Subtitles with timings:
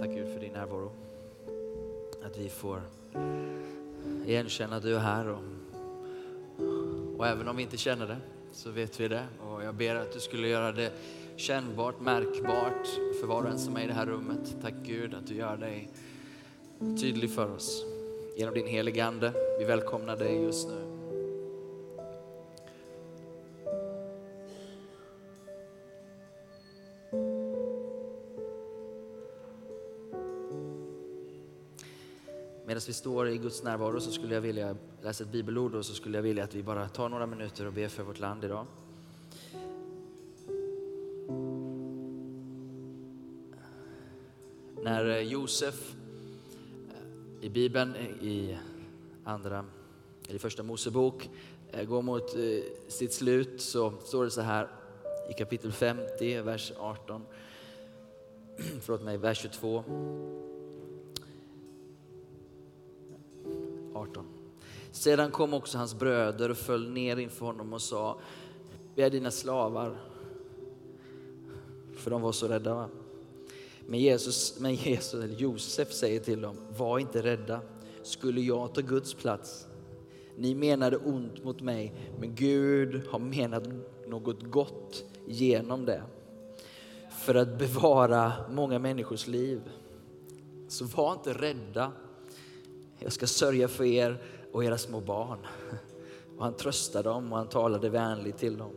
[0.00, 0.92] Tack Gud för din närvaro.
[2.24, 2.82] Att vi får
[4.26, 5.28] igenkänna att du är här.
[5.28, 5.42] Och,
[7.18, 8.16] och även om vi inte känner det
[8.52, 9.26] så vet vi det.
[9.40, 10.92] Och jag ber att du skulle göra det
[11.36, 12.86] kännbart, märkbart
[13.20, 14.56] för var och en som är i det här rummet.
[14.62, 15.88] Tack Gud att du gör dig
[17.00, 17.84] tydlig för oss
[18.36, 19.32] genom din helige Ande.
[19.58, 20.89] Vi välkomnar dig just nu.
[32.80, 35.94] Medan vi står i Guds närvaro så skulle jag vilja läsa ett bibelord och så
[35.94, 38.66] skulle jag vilja att vi bara tar några minuter och ber för vårt land idag.
[44.82, 45.94] När eh, Josef
[46.88, 48.58] eh, i Bibeln, eh, i
[49.24, 49.64] andra,
[50.26, 51.30] eller i första Mosebok,
[51.86, 52.30] går mot
[52.88, 54.68] sitt slut så står det så här
[55.30, 57.22] i kapitel 50, vers 18,
[58.80, 60.49] förlåt mig, vers 22.
[64.00, 64.24] 18.
[64.90, 68.20] Sedan kom också hans bröder och föll ner inför honom och sa,
[68.94, 69.96] vi är dina slavar.
[71.96, 72.74] För de var så rädda.
[72.74, 72.88] Va?
[73.86, 77.60] Men, Jesus, men Jesus, eller Josef säger till dem, var inte rädda.
[78.02, 79.66] Skulle jag ta Guds plats?
[80.36, 83.64] Ni menade ont mot mig, men Gud har menat
[84.06, 86.02] något gott genom det.
[87.10, 89.60] För att bevara många människors liv.
[90.68, 91.92] Så var inte rädda.
[93.02, 94.18] Jag ska sörja för er
[94.52, 95.38] och era små barn.
[96.38, 98.72] Och han tröstade dem och han talade vänligt till dem.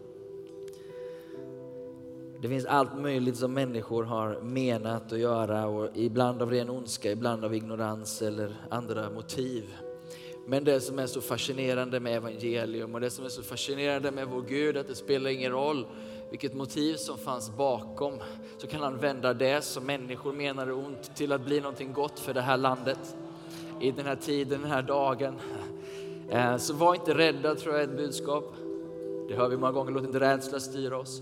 [2.42, 7.12] Det finns allt möjligt som människor har menat att göra och ibland av ren ondska,
[7.12, 9.64] ibland av ignorans eller andra motiv.
[10.48, 14.28] Men det som är så fascinerande med evangelium och det som är så fascinerande med
[14.28, 15.86] vår Gud, att det spelar ingen roll
[16.30, 18.14] vilket motiv som fanns bakom,
[18.58, 22.34] så kan han vända det som människor menade ont till att bli någonting gott för
[22.34, 23.16] det här landet
[23.84, 25.36] i den här tiden, den här dagen.
[26.30, 28.54] Eh, så var inte rädda tror jag är ett budskap.
[29.28, 31.22] Det hör vi många gånger, låt inte rädsla styra oss.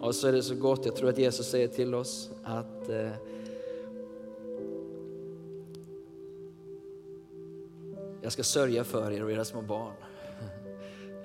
[0.00, 3.10] Och så är det så gott, jag tror att Jesus säger till oss att eh,
[8.22, 9.94] jag ska sörja för er och era små barn.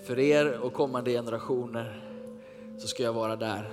[0.06, 2.04] För er och kommande generationer
[2.78, 3.72] så ska jag vara där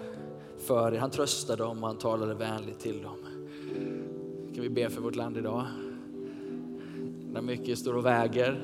[0.58, 0.98] för er.
[0.98, 3.18] Han tröstade dem och han talade vänligt till dem.
[4.54, 5.66] Kan vi be för vårt land idag?
[7.36, 8.60] När mycket står och väger.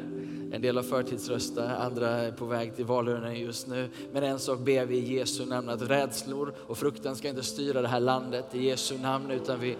[0.52, 3.88] En del har förtidsröstat, andra är på väg till valurnan just nu.
[4.12, 7.82] Men en sak ber vi i Jesu namn, att rädslor och fruktan ska inte styra
[7.82, 9.76] det här landet i Jesu namn, utan vi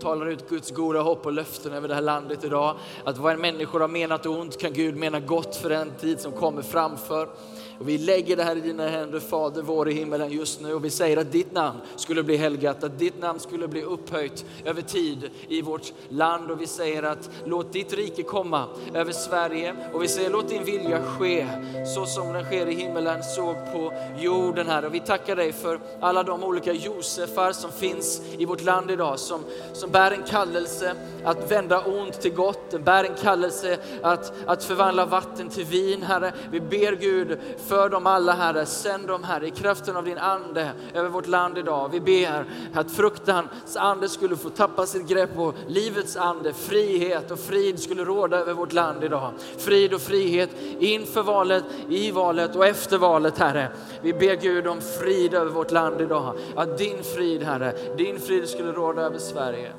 [0.00, 2.76] talar ut Guds goda hopp och löften över det här landet idag.
[3.04, 6.32] Att vad en människa har menat ont kan Gud mena gott för den tid som
[6.32, 7.28] kommer framför.
[7.78, 10.84] Och vi lägger det här i dina händer, Fader vår i himmelen just nu och
[10.84, 14.82] vi säger att ditt namn skulle bli helgat, att ditt namn skulle bli upphöjt över
[14.82, 18.64] tid i vårt land och vi säger att låt ditt rike komma
[18.94, 21.46] över Sverige och vi säger låt din vilja ske
[21.94, 24.84] så som den sker i himmelen, så på jorden här.
[24.84, 29.18] Och vi tackar dig för alla de olika Josefar som finns i vårt land idag
[29.18, 29.40] som,
[29.72, 30.94] som bär en kallelse
[31.24, 36.32] att vända ont till gott, bär en kallelse att, att förvandla vatten till vin, Herre.
[36.50, 37.38] Vi ber Gud
[37.68, 38.66] för dem alla Herre.
[38.66, 41.88] Sänd dem Herre i kraften av din ande över vårt land idag.
[41.92, 42.44] Vi ber
[42.74, 46.52] att fruktans ande skulle få tappa sitt grepp på livets ande.
[46.52, 49.32] Frihet och frid skulle råda över vårt land idag.
[49.58, 53.68] Frid och frihet inför valet, i valet och efter valet Herre.
[54.02, 56.34] Vi ber Gud om frid över vårt land idag.
[56.56, 59.72] Att din frid Herre, din frid skulle råda över Sverige.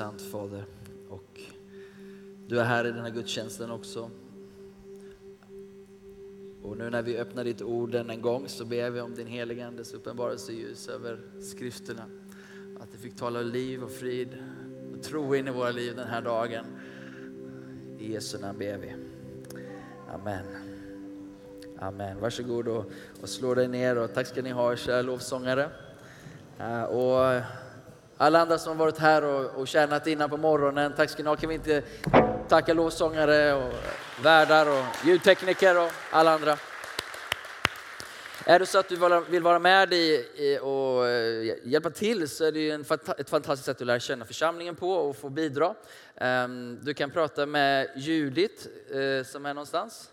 [0.00, 0.64] Sant Fader.
[1.08, 1.40] Och
[2.46, 4.10] du är här i den här gudstjänsten också.
[6.62, 9.26] Och nu när vi öppnar ditt ord än en gång så ber vi om din
[9.26, 12.02] heliga Andes uppenbarelse, ljus över skrifterna.
[12.80, 14.28] Att det fick tala liv och frid
[14.94, 16.64] och tro in i våra liv den här dagen.
[17.98, 18.94] I Jesu namn ber vi.
[20.14, 20.44] Amen.
[21.78, 22.20] Amen.
[22.20, 22.84] Varsågod och,
[23.22, 25.70] och slå dig ner och tack ska ni ha kära lovsångare.
[26.60, 27.42] Uh, och
[28.20, 31.28] alla andra som har varit här och, och tjänat innan på morgonen, tack ska ni
[31.28, 31.36] ha.
[31.36, 31.82] Kan vi inte
[32.48, 33.72] tacka lovsångare och
[34.22, 36.56] värdar och ljudtekniker och alla andra.
[38.44, 42.52] Är det så att du vill vara med i och eh, hjälpa till så är
[42.52, 42.70] det
[43.20, 45.74] ett fantastiskt sätt att lära känna församlingen på och få bidra.
[46.16, 50.10] Ehm, du kan prata med Judit eh, som är någonstans.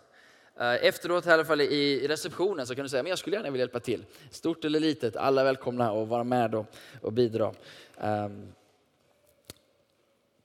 [0.60, 3.50] Eh, efteråt i alla fall i receptionen så kan du säga men jag skulle gärna
[3.50, 4.06] vilja hjälpa till.
[4.32, 6.66] Stort eller litet, alla är välkomna att vara med
[7.02, 7.54] och, bidra.
[8.02, 8.54] Um,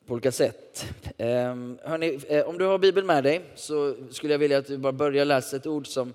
[0.06, 0.86] på olika sätt.
[1.18, 4.78] Um, hörni, eh, om du har Bibeln med dig så skulle jag vilja att du
[4.78, 6.14] bara börjar läsa ett ord som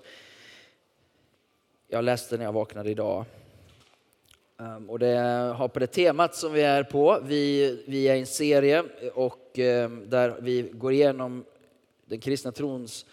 [1.88, 3.24] jag läste när jag vaknade idag.
[4.56, 5.16] Um, och det
[5.56, 7.20] har på det temat som vi är på.
[7.22, 8.84] Vi, vi är i en serie
[9.14, 11.44] och um, där vi går igenom
[12.04, 13.06] den kristna trons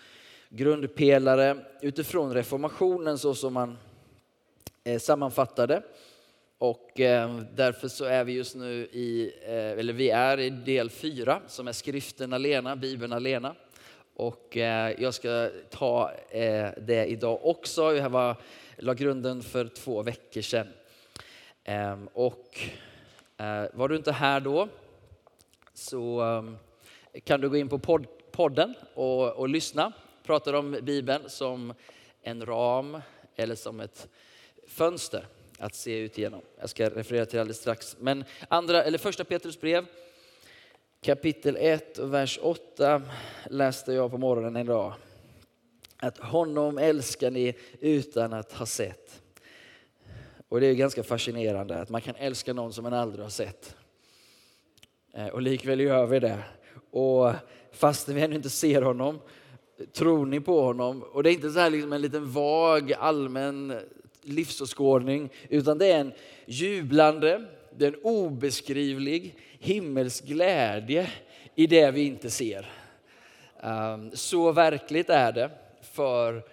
[0.56, 3.78] grundpelare utifrån reformationen så som man
[4.84, 5.82] eh, sammanfattade.
[6.58, 10.90] Och eh, därför så är vi just nu i, eh, eller vi är i del
[10.90, 13.56] fyra som är skriften alena, bibeln alena.
[14.18, 14.58] Och
[14.98, 16.12] jag ska ta
[16.78, 17.96] det idag också.
[17.96, 18.36] Jag var
[18.78, 20.68] la grunden för två veckor sedan.
[21.64, 22.60] Ehm, och
[23.74, 24.68] var du inte här då
[25.74, 26.58] så ehm,
[27.24, 28.00] kan du gå in på
[28.32, 29.94] podden och, och lyssna.
[30.26, 31.74] Pratar om Bibeln som
[32.22, 33.02] en ram
[33.36, 34.08] eller som ett
[34.68, 35.28] fönster
[35.58, 36.42] att se ut genom.
[36.60, 37.96] Jag ska referera till det alldeles strax.
[38.00, 39.86] Men andra, eller första Petrus brev
[41.02, 43.02] kapitel 1 och vers 8
[43.50, 44.94] läste jag på morgonen idag
[45.98, 49.22] att honom älskar ni utan att ha sett.
[50.48, 53.76] Och det är ganska fascinerande att man kan älska någon som man aldrig har sett.
[55.14, 56.44] Eh, och likväl gör vi det.
[56.92, 57.32] Och
[57.72, 59.20] fastän vi ännu inte ser honom,
[59.94, 61.04] tror ni på honom?
[61.04, 63.80] Och det är inte så här liksom en liten vag allmän
[64.22, 66.12] livsåskådning, utan det är en
[66.46, 67.46] jublande,
[67.78, 71.10] det är en obeskrivlig himmelsk glädje
[71.56, 72.70] i det vi inte ser.
[73.64, 75.52] Ehm, så verkligt är det
[75.82, 76.44] för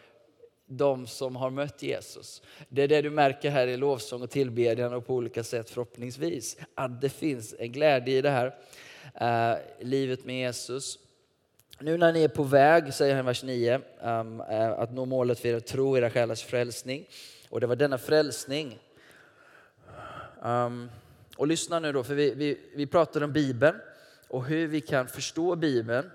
[0.67, 2.43] de som har mött Jesus.
[2.69, 6.57] Det är det du märker här i lovsång och tillbedjan och på olika sätt förhoppningsvis.
[6.75, 8.55] Att det finns en glädje i det här
[9.15, 10.99] ehm, livet med Jesus.
[11.79, 14.41] Nu när ni är på väg, säger han i vers 9, um,
[14.77, 17.09] att nå målet för er tro, era själars frälsning.
[17.49, 18.79] Och det var denna frälsning.
[20.43, 20.91] Um,
[21.37, 23.77] och lyssna nu då, för vi, vi, vi pratar om Bibeln
[24.29, 26.11] och hur vi kan förstå Bibeln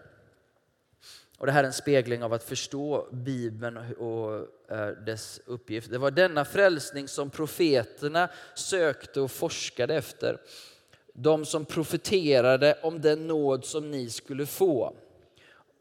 [1.37, 4.33] och det här är en spegling av att förstå Bibeln och
[4.71, 5.91] eh, dess uppgift.
[5.91, 10.37] Det var denna frälsning som profeterna sökte och forskade efter.
[11.13, 14.93] De som profeterade om den nåd som ni skulle få.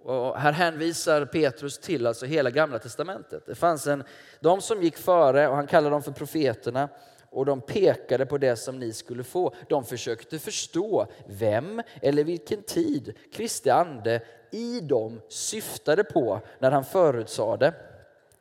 [0.07, 3.47] Och här hänvisar Petrus till alltså hela gamla testamentet.
[3.47, 4.05] Det fanns en,
[4.41, 6.89] de som gick före och han kallar dem för profeterna
[7.31, 9.55] och de pekade på det som ni skulle få.
[9.69, 14.21] De försökte förstå vem eller vilken tid Kristi ande
[14.51, 17.75] i dem syftade på när han förutsade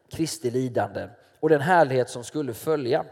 [0.10, 1.08] Kristi lidande
[1.40, 3.06] och den härlighet som skulle följa.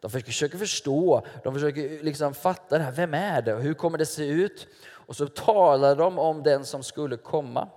[0.00, 2.92] De försöker förstå, de försöker liksom fatta det här.
[2.92, 3.54] Vem är det?
[3.54, 4.66] Hur kommer det se ut?
[5.06, 7.68] Och så talade de om den som skulle komma.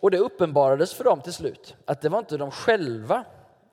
[0.00, 3.24] Och det uppenbarades för dem till slut att det var inte de själva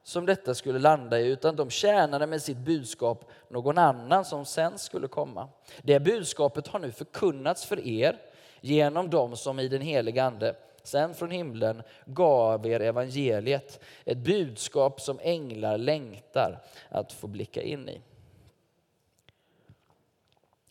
[0.04, 4.78] som detta skulle landa i, utan de tjänade med sitt budskap någon annan som sen
[4.78, 5.50] skulle komma.
[5.82, 8.20] Det budskapet har nu förkunnats för er
[8.62, 13.80] genom dem som i den heliga Ande sen från himlen gav er evangeliet.
[14.06, 18.02] Ett budskap som änglar längtar att få blicka in i.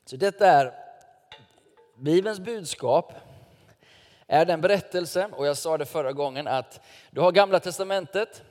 [0.05, 0.88] Så detta är
[1.99, 3.13] Bibelns budskap
[4.27, 8.43] är den berättelse, och jag sa det förra gången, att du har gamla testamentet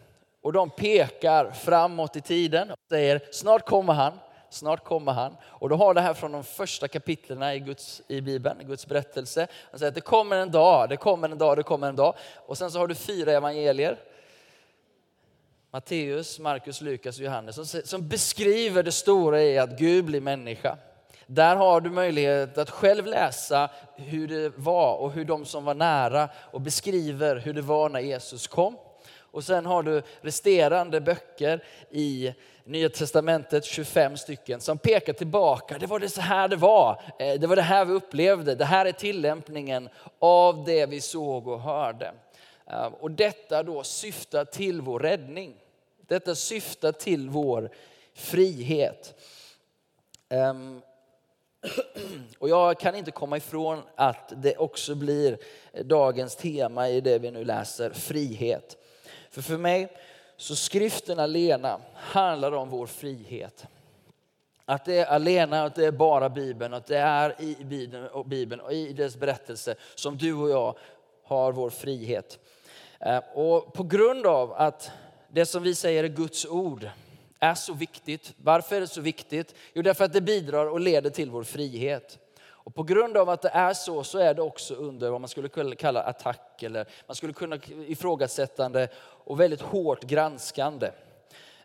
[0.41, 5.37] och de pekar framåt i tiden och säger snart kommer han, snart kommer han.
[5.43, 9.47] Och du har det här från de första kapitlen i, Guds, i Bibeln, Guds berättelse.
[9.71, 12.15] Han säger att det kommer en dag, det kommer en dag, det kommer en dag.
[12.35, 13.99] Och sen så har du fyra evangelier.
[15.71, 20.77] Matteus, Markus, Lukas och Johannes som, som beskriver det stora i att Gud blir människa.
[21.27, 25.73] Där har du möjlighet att själv läsa hur det var och hur de som var
[25.73, 28.77] nära och beskriver hur det var när Jesus kom.
[29.19, 35.77] Och sen har du resterande böcker i Nya Testamentet, 25 stycken, som pekar tillbaka.
[35.77, 37.01] Det var det så här det var.
[37.19, 38.55] Eh, det var det här vi upplevde.
[38.55, 42.11] Det här är tillämpningen av det vi såg och hörde.
[42.67, 45.55] Eh, och detta då syftar till vår räddning.
[46.07, 47.69] Detta syftar till vår
[48.13, 49.13] frihet.
[50.29, 50.81] Ehm,
[52.39, 55.37] Och jag kan inte komma ifrån att det också blir
[55.83, 58.77] dagens tema i det vi nu läser, frihet.
[59.29, 59.97] För för mig
[60.37, 63.65] så skriften alena handlar om vår frihet.
[64.65, 68.25] Att det är alena, att det är bara Bibeln, att det är i Bibeln och,
[68.25, 70.77] Bibeln och i dess berättelse som du och jag
[71.23, 72.39] har vår frihet.
[72.99, 74.91] Eh, och på grund av att
[75.27, 76.89] det som vi säger är Guds ord
[77.39, 78.33] är så viktigt.
[78.37, 79.55] Varför är det så viktigt?
[79.73, 82.19] Jo, därför att det bidrar och leder till vår frihet.
[82.67, 85.27] Och på grund av att det är så, så är det också under vad man
[85.27, 90.91] skulle kunna kalla attack eller man skulle kunna ifrågasättande och väldigt hårt granskande.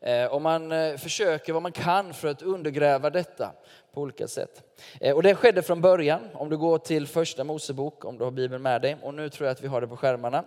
[0.00, 3.52] Eh, och man eh, försöker vad man kan för att undergräva detta
[3.92, 4.62] på olika sätt.
[5.00, 8.30] Eh, och det skedde från början, om du går till första Mosebok, om du har
[8.30, 8.96] Bibeln med dig.
[9.02, 10.44] Och nu tror jag att vi har det på skärmarna.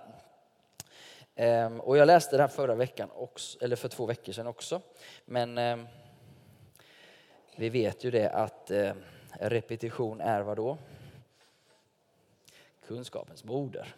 [1.36, 4.82] Ehm, och jag läste det här förra veckan, också, eller för två veckor sedan också.
[5.26, 5.88] Men ehm,
[7.56, 8.94] vi vet ju det att eh,
[9.40, 10.78] repetition är vad då?
[12.88, 13.96] Kunskapens moder.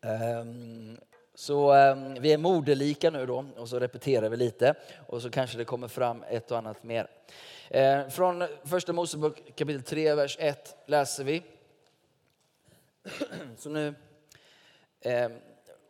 [0.00, 0.98] Ehm,
[1.34, 1.72] så
[2.20, 4.74] vi är moderlika nu då och så repeterar vi lite
[5.06, 7.08] och så kanske det kommer fram ett och annat mer.
[8.10, 11.42] Från första Mosebok kapitel 3, vers 1 läser vi.
[13.56, 13.94] så nu,
[15.02, 15.32] Ehm,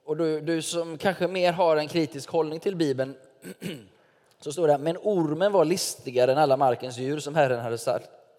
[0.05, 3.15] och du, du som kanske mer har en kritisk hållning till Bibeln
[4.41, 7.79] så står det här, men ormen var listigare än alla markens djur som Herren hade,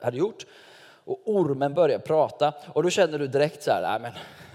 [0.02, 0.46] hade gjort.
[1.06, 4.12] Och ormen började prata och då känner du direkt så här, men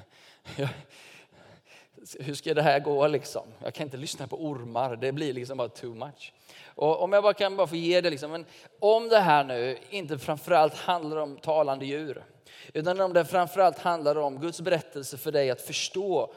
[0.56, 0.68] jag,
[2.20, 3.42] hur ska det här gå liksom?
[3.64, 6.32] Jag kan inte lyssna på ormar, det blir liksom bara too much.
[6.64, 8.44] Och om jag bara kan bara få ge det liksom, men
[8.80, 12.24] om det här nu inte framförallt handlar om talande djur,
[12.72, 16.32] utan om det framförallt handlar om Guds berättelse för dig att förstå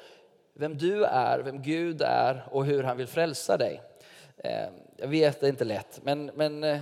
[0.53, 3.81] vem du är, vem Gud är och hur han vill frälsa dig.
[4.37, 6.81] Ehm, jag vet, det är inte lätt, men, men eh,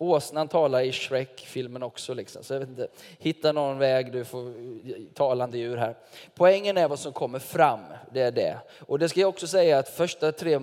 [0.00, 2.14] Åsnan talar i Shrek-filmen också.
[2.14, 2.44] Liksom.
[2.44, 2.88] Så jag vet inte,
[3.18, 4.54] hitta någon väg, du får eh,
[5.14, 5.96] talande djur här.
[6.34, 7.80] Poängen är vad som kommer fram,
[8.12, 8.58] det är det.
[8.80, 10.58] Och det ska jag också säga att första tre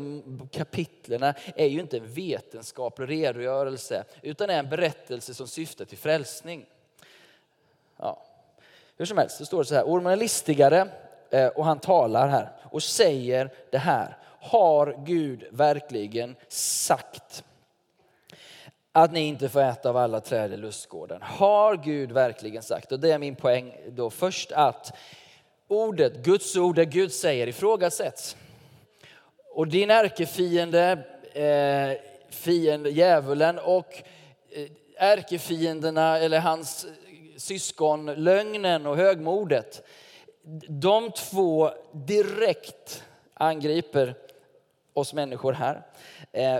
[0.51, 6.65] kapitlerna är ju inte en vetenskaplig redogörelse, utan är en berättelse som syftar till frälsning.
[8.05, 8.21] Ja.
[8.97, 10.87] Hur som helst, det står så här, ormen är listigare
[11.29, 14.17] eh, och han talar här och säger det här.
[14.39, 17.43] Har Gud verkligen sagt?
[18.91, 21.21] att ni inte får äta av alla träd i lustgården.
[21.21, 24.95] Har Gud verkligen sagt, och det är min poäng då först, att
[25.67, 28.37] ordet, Guds ord, det Gud säger ifrågasätts.
[29.53, 30.97] Och din ärkefiende,
[31.33, 31.97] eh,
[32.29, 34.03] fiende, djävulen och
[34.51, 36.87] eh, ärkefienderna eller hans
[37.45, 39.83] syskon, lögnen och högmodet.
[40.69, 44.15] De två direkt angriper
[44.93, 45.81] oss människor här
[46.31, 46.59] eh,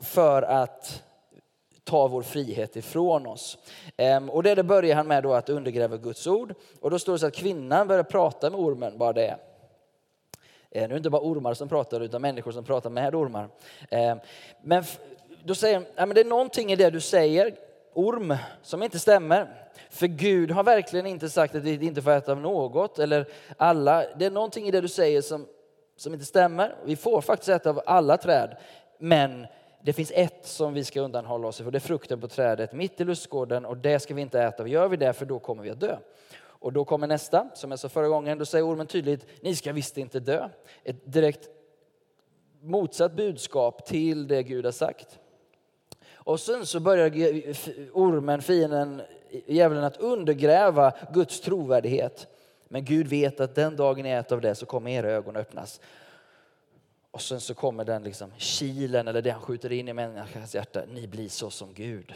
[0.00, 1.02] för att
[1.84, 3.58] ta vår frihet ifrån oss.
[3.96, 6.54] Ehm, och det, börjar han med då att undergräva Guds ord.
[6.80, 9.36] Och då står det så att kvinnan börjar prata med ormen, bara det.
[10.70, 13.48] Eh, nu är det inte bara ormar som pratar utan människor som pratar med ormar.
[13.90, 14.18] Ehm,
[14.62, 14.84] men
[15.44, 17.54] då säger han, ja, men det är någonting i det du säger,
[17.94, 19.68] orm, som inte stämmer.
[19.90, 24.04] För Gud har verkligen inte sagt att vi inte får äta av något eller alla.
[24.16, 25.46] Det är någonting i det du säger som,
[25.96, 26.74] som inte stämmer.
[26.84, 28.56] Vi får faktiskt äta av alla träd.
[28.98, 29.46] Men
[29.82, 33.00] det finns ett som vi ska undanhålla oss ifrån, det är frukten på trädet mitt
[33.00, 34.66] i lustgården och det ska vi inte äta.
[34.66, 35.96] Gör vi det för då kommer vi att dö.
[36.62, 39.72] Och då kommer nästa, som jag sa förra gången, då säger ormen tydligt, ni ska
[39.72, 40.48] visst inte dö.
[40.84, 41.48] Ett direkt
[42.60, 45.18] motsatt budskap till det Gud har sagt.
[46.24, 47.10] Och sen så börjar
[47.92, 49.02] ormen, fienden,
[49.46, 52.26] djävulen att undergräva Guds trovärdighet.
[52.68, 55.80] Men Gud vet att den dagen ni äter av det så kommer era ögon öppnas
[57.12, 60.82] och sen så kommer den liksom kilen eller det han skjuter in i människans hjärta.
[60.92, 62.14] Ni blir så som Gud.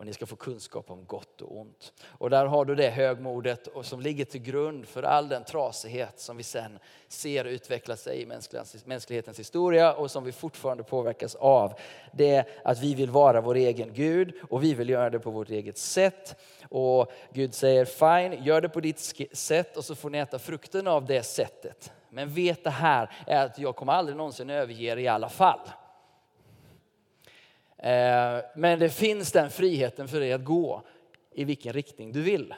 [0.00, 1.92] Och ni ska få kunskap om gott och ont.
[2.06, 6.20] Och där har du det högmodet och som ligger till grund för all den trasighet
[6.20, 6.78] som vi sen
[7.08, 8.26] ser utveckla sig i
[8.84, 11.74] mänsklighetens historia och som vi fortfarande påverkas av.
[12.12, 15.30] Det är att vi vill vara vår egen Gud och vi vill göra det på
[15.30, 16.36] vårt eget sätt.
[16.68, 20.86] Och Gud säger fine, gör det på ditt sätt och så får ni äta frukten
[20.86, 21.92] av det sättet.
[22.10, 25.60] Men vet det här är att jag kommer aldrig någonsin överge er i alla fall.
[27.82, 30.82] Eh, men det finns den friheten för dig att gå
[31.34, 32.54] i vilken riktning du vill.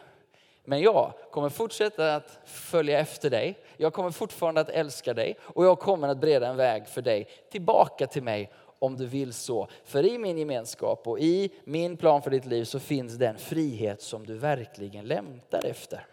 [0.64, 3.59] Men jag kommer fortsätta att följa efter dig.
[3.76, 7.29] Jag kommer fortfarande att älska dig och jag kommer att bereda en väg för dig
[7.50, 9.69] tillbaka till mig om du vill så.
[9.85, 14.02] För i min gemenskap och i min plan för ditt liv så finns den frihet
[14.02, 16.07] som du verkligen längtar efter.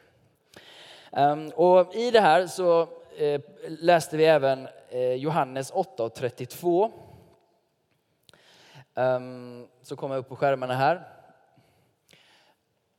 [1.12, 2.88] Ehm, och i det här så
[3.18, 6.92] eh, läste vi även eh, Johannes 8 och 32
[8.94, 11.08] um, kommer kommer upp på skärmarna här.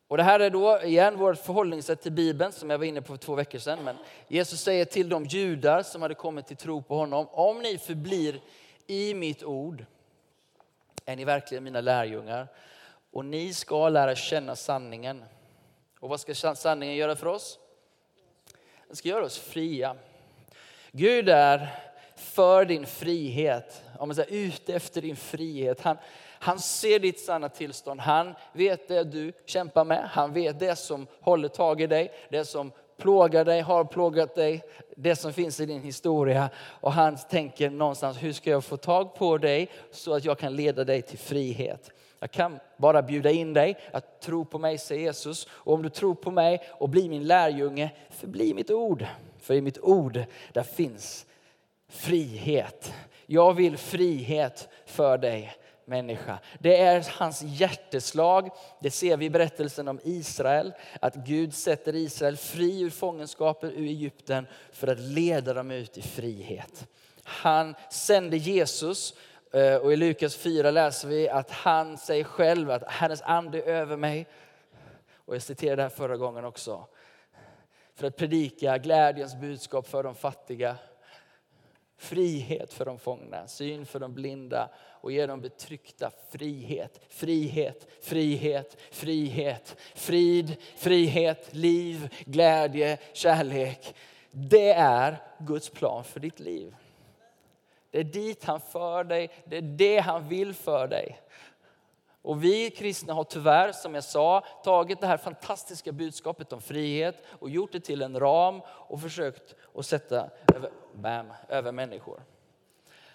[0.08, 3.06] Och det här är då igen vårt förhållningssätt till Bibeln som jag var inne på
[3.06, 3.84] för två veckor sedan.
[3.84, 3.96] Men
[4.28, 8.40] Jesus säger till de judar som hade kommit till tro på honom, om ni förblir
[8.86, 9.84] i mitt ord
[11.04, 12.48] är ni verkligen mina lärjungar
[13.10, 15.24] och ni ska lära känna sanningen.
[16.00, 17.58] Och vad ska sanningen göra för oss?
[18.86, 19.96] Den ska göra oss fria.
[20.92, 21.68] Gud är
[22.20, 25.80] för din frihet, om man säger ute efter din frihet.
[25.80, 25.96] Han,
[26.38, 28.00] han ser ditt sanna tillstånd.
[28.00, 30.08] Han vet det du kämpar med.
[30.10, 34.62] Han vet det som håller tag i dig, det som plågar dig, har plågat dig,
[34.96, 36.50] det som finns i din historia.
[36.56, 40.56] Och han tänker någonstans, hur ska jag få tag på dig så att jag kan
[40.56, 41.90] leda dig till frihet?
[42.18, 45.48] Jag kan bara bjuda in dig att tro på mig, säger Jesus.
[45.50, 49.06] Och om du tror på mig och blir min lärjunge, förbli mitt ord.
[49.38, 51.26] För i mitt ord, där finns
[51.90, 52.94] frihet.
[53.26, 56.38] Jag vill frihet för dig människa.
[56.58, 58.50] Det är hans hjärteslag.
[58.80, 60.72] Det ser vi i berättelsen om Israel.
[61.00, 66.02] Att Gud sätter Israel fri ur fångenskapen ur Egypten för att leda dem ut i
[66.02, 66.86] frihet.
[67.24, 69.14] Han sände Jesus
[69.52, 73.66] eh, och i Lukas 4 läser vi att han säger själv att Herrens ande är
[73.66, 74.26] över mig.
[75.14, 76.86] Och jag citerade det här förra gången också.
[77.94, 80.76] För att predika glädjens budskap för de fattiga
[82.00, 88.76] frihet för de fångna, syn för de blinda och ge de betryckta frihet, frihet, frihet,
[88.90, 93.94] frihet, frid, frihet, liv, glädje, kärlek.
[94.30, 96.74] Det är Guds plan för ditt liv.
[97.90, 101.20] Det är dit han för dig, det är det han vill för dig.
[102.30, 107.22] Och vi kristna har tyvärr, som jag sa, tagit det här fantastiska budskapet om frihet
[107.38, 112.22] och gjort det till en ram och försökt att sätta över, bam, över människor.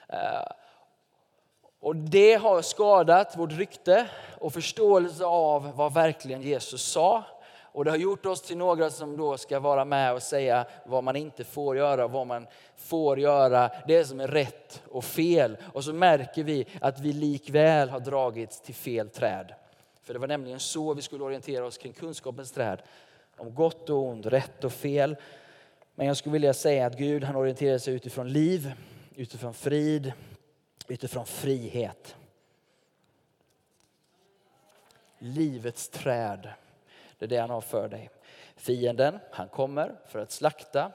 [0.10, 0.48] Eh,
[1.80, 4.08] och det har skadat vårt rykte
[4.40, 7.24] och förståelse av vad verkligen Jesus sa.
[7.76, 11.04] Och det har gjort oss till några som då ska vara med och säga vad
[11.04, 15.58] man inte får göra, vad man får göra, det som är rätt och fel.
[15.74, 19.54] Och så märker vi att vi likväl har dragits till fel träd.
[20.04, 22.82] För det var nämligen så vi skulle orientera oss kring kunskapens träd.
[23.38, 25.16] Om gott och ont, rätt och fel.
[25.96, 28.74] Men jag skulle vilja säga att Gud han orienterar sig utifrån liv,
[29.16, 30.14] utifrån frid,
[30.88, 32.16] utifrån frihet.
[35.20, 36.50] Livets träd.
[37.18, 38.10] Det är det han har för dig.
[38.56, 40.92] Fienden, han kommer för att slakta,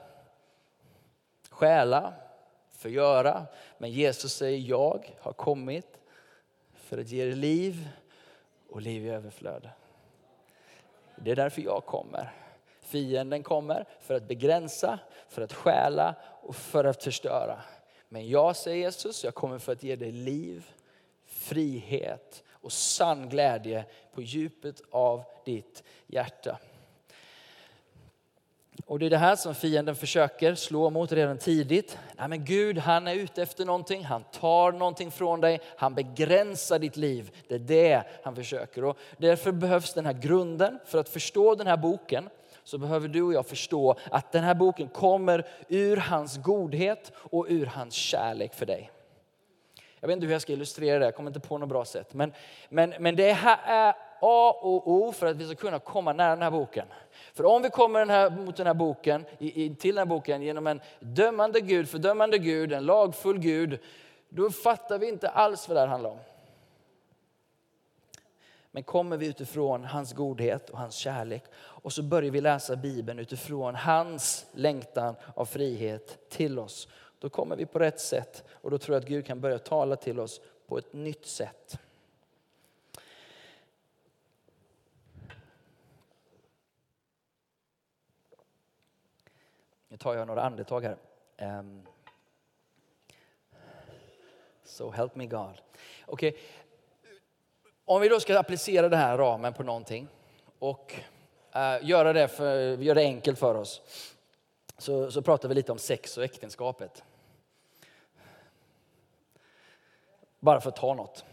[1.49, 2.13] stjäla,
[2.71, 3.45] förgöra.
[3.77, 5.99] Men Jesus säger, jag har kommit
[6.73, 7.89] för att ge dig liv
[8.69, 9.69] och liv i överflöd.
[11.15, 12.33] Det är därför jag kommer.
[12.81, 17.61] Fienden kommer för att begränsa, för att stjäla och för att förstöra.
[18.09, 20.71] Men jag, säger Jesus, jag kommer för att ge dig liv,
[21.25, 26.57] frihet och sann glädje på djupet av ditt hjärta.
[28.85, 31.97] Och Det är det här som fienden försöker slå mot redan tidigt.
[32.17, 36.79] Nej, men Gud han är ute efter någonting, han tar någonting från dig, han begränsar
[36.79, 37.31] ditt liv.
[37.47, 38.83] Det är det han försöker.
[38.83, 42.29] Och därför behövs den här grunden för att förstå den här boken
[42.63, 47.45] så behöver du och jag förstå att den här boken kommer ur hans godhet och
[47.49, 48.91] ur hans kärlek för dig.
[50.01, 52.13] Jag vet inte hur jag ska illustrera det, jag kommer inte på något bra sätt.
[52.13, 52.33] Men,
[52.69, 56.29] men, men det här är A och O för att vi ska kunna komma nära
[56.29, 56.87] den här boken.
[57.33, 60.67] För om vi kommer den här, mot den här boken, till den här boken genom
[60.67, 63.79] en dömande Gud, fördömande Gud, en lagfull Gud,
[64.29, 66.19] då fattar vi inte alls vad det här handlar om.
[68.71, 73.19] Men kommer vi utifrån hans godhet och hans kärlek och så börjar vi läsa Bibeln
[73.19, 76.87] utifrån hans längtan av frihet till oss.
[77.21, 79.95] Då kommer vi på rätt sätt och då tror jag att Gud kan börja tala
[79.95, 81.79] till oss på ett nytt sätt.
[89.87, 90.97] Nu tar jag några andetag här.
[91.59, 91.87] Um,
[94.63, 95.61] so help me God.
[96.07, 96.33] Okay.
[97.85, 100.07] Om vi då ska applicera den här ramen på någonting
[100.59, 100.95] och
[101.55, 103.81] uh, göra, det för, göra det enkelt för oss
[104.77, 107.03] så, så pratar vi lite om sex och äktenskapet.
[110.41, 111.25] Bara för att ta något.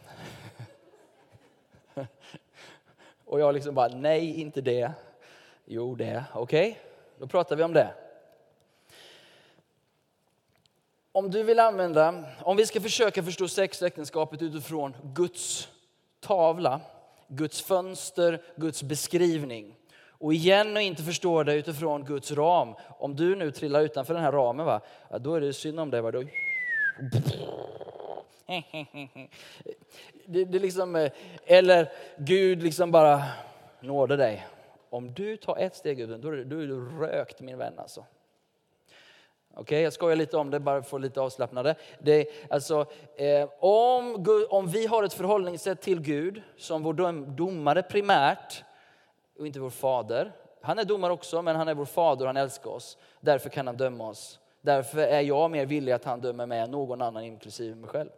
[3.25, 4.93] och jag liksom bara, nej inte det.
[5.65, 6.83] Jo det, okej, okay.
[7.19, 7.95] då pratar vi om det.
[11.13, 15.69] Om du vill använda, om vi ska försöka förstå sex och äktenskapet utifrån Guds
[16.21, 16.81] tavla,
[17.29, 19.75] Guds fönster, Guds beskrivning.
[20.11, 22.75] Och igen och inte förstå det utifrån Guds ram.
[22.99, 24.81] Om du nu trillar utanför den här ramen, va?
[25.11, 26.03] Ja, då är det synd om dig.
[26.03, 26.23] Då...
[30.27, 31.13] Det, det liksom, eh,
[31.47, 33.23] eller Gud liksom bara
[33.81, 34.47] nådde dig.
[34.91, 38.01] Om du tar ett steg ut, då är du rökt min vän alltså.
[39.51, 41.75] Okej, okay, jag skojar lite om det bara för att få lite avslappnade.
[41.99, 46.93] Det, alltså, eh, om, om vi har ett förhållningssätt till Gud som vår
[47.37, 48.65] domare primärt
[49.39, 50.33] och inte vår fader.
[50.63, 52.99] Han är domare också, men han är vår fader och han älskar oss.
[53.21, 54.41] Därför kan han döma oss.
[54.61, 58.11] Därför är jag mer villig att han dömer mig än någon annan, inklusive mig själv.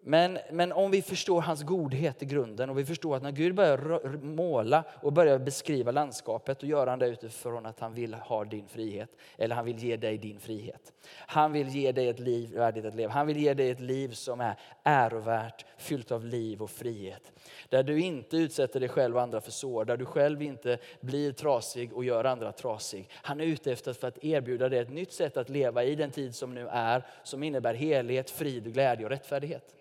[0.00, 3.54] Men, men om vi förstår hans godhet i grunden och vi förstår att när Gud
[3.54, 8.44] börjar måla och börjar beskriva landskapet, och gör han det utifrån att han vill ha
[8.44, 9.10] din frihet.
[9.38, 10.92] Eller han vill ge dig din frihet.
[11.10, 13.12] Han vill ge dig ett liv värdigt att leva.
[13.12, 17.32] Han vill ge dig ett liv som är ärovärt, fyllt av liv och frihet.
[17.68, 21.32] Där du inte utsätter dig själv och andra för sår, där du själv inte blir
[21.32, 23.08] trasig och gör andra trasig.
[23.12, 26.10] Han är ute efter för att erbjuda dig ett nytt sätt att leva i den
[26.10, 29.74] tid som nu är, som innebär helhet, frid, glädje och rättfärdighet.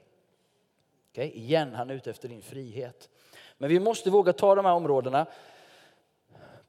[1.18, 1.32] Okay?
[1.34, 3.10] Igen, han är ute efter din frihet.
[3.58, 5.26] Men vi måste våga ta de här områdena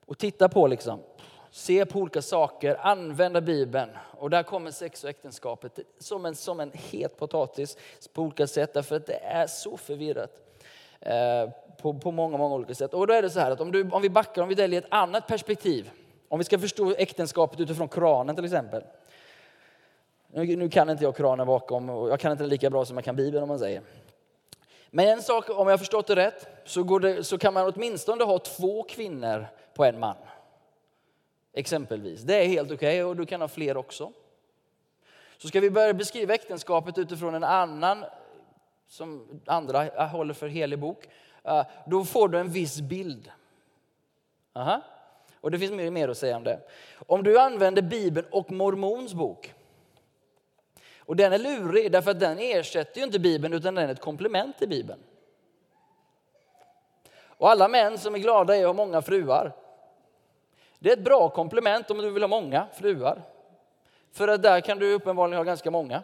[0.07, 1.01] och titta på, liksom,
[1.51, 3.91] se på olika saker, använda Bibeln.
[4.19, 7.79] Och där kommer sex och äktenskapet som en, som en het potatis
[8.13, 10.31] på olika sätt, därför att det är så förvirrat.
[11.01, 11.51] Eh,
[11.83, 12.95] på, på många, många olika sätt.
[12.95, 14.79] Och då är det så här att om, du, om vi backar, om vi väljer
[14.83, 15.91] ett annat perspektiv,
[16.29, 18.83] om vi ska förstå äktenskapet utifrån Koranen till exempel.
[20.33, 22.97] Nu, nu kan inte jag Koranen bakom, och jag kan inte den lika bra som
[22.97, 23.83] jag kan Bibeln om man säger.
[24.91, 28.25] Men en sak, om jag har förstått det rätt, så, det, så kan man åtminstone
[28.25, 30.17] ha två kvinnor på en man.
[31.53, 32.23] Exempelvis.
[32.23, 34.13] Det är helt okej okay, och du kan ha fler också.
[35.39, 38.05] Så ska vi börja beskriva äktenskapet utifrån en annan,
[38.89, 41.09] som andra håller för helig bok,
[41.45, 43.31] eh, då får du en viss bild.
[44.53, 44.83] Aha.
[45.41, 46.61] Och det finns mer att säga om det.
[47.07, 49.55] Om du använder Bibeln och Mormons bok
[51.09, 54.01] och den är lurig därför att den ersätter ju inte Bibeln utan den är ett
[54.01, 55.01] komplement till Bibeln.
[57.11, 59.53] Och alla män som är glada är att ha många fruar.
[60.79, 63.23] Det är ett bra komplement om du vill ha många fruar.
[64.13, 66.03] För att där kan du uppenbarligen ha ganska många.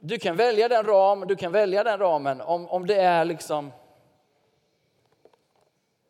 [0.00, 3.72] Du kan välja den ram, du kan välja den ramen om, om det är liksom